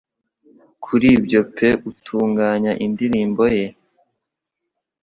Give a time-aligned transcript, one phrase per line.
[0.83, 3.65] Kuri ibyo pe atunganya indirimbo ye: